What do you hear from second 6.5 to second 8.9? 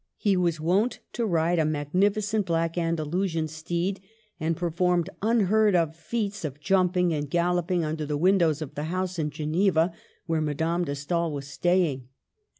jumping and galloping under the windows of the